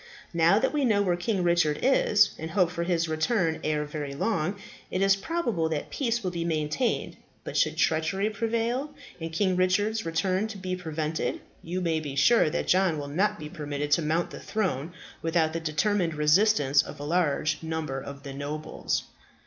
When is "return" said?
3.07-3.59, 10.03-10.49